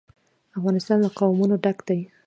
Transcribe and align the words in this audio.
افغانستان 0.57 0.97
له 1.03 1.09
قومونه 1.19 1.55
ډک 1.63 1.77
دی. 1.87 1.99